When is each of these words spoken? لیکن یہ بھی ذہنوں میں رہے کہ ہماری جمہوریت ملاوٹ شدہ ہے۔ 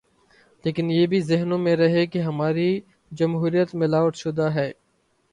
لیکن 0.63 0.89
یہ 0.91 1.07
بھی 1.07 1.19
ذہنوں 1.21 1.57
میں 1.57 1.75
رہے 1.75 2.05
کہ 2.05 2.19
ہماری 2.19 2.79
جمہوریت 3.11 3.75
ملاوٹ 3.75 4.15
شدہ 4.15 4.49
ہے۔ 4.53 4.71